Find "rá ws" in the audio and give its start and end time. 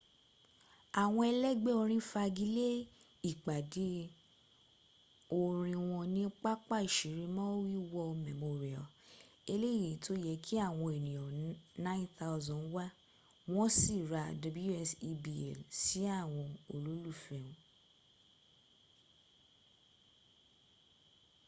14.11-14.89